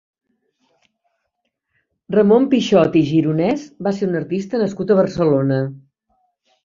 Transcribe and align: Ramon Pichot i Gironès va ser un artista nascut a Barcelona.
Ramon 2.15 2.47
Pichot 2.53 2.99
i 3.01 3.05
Gironès 3.09 3.67
va 3.89 3.93
ser 3.99 4.09
un 4.11 4.21
artista 4.23 4.63
nascut 4.63 4.95
a 4.95 4.99
Barcelona. 5.05 5.61